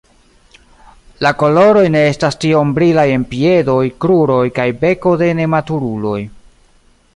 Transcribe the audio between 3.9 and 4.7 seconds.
kruroj kaj